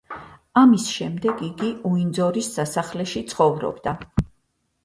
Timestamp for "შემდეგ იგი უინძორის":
0.93-2.49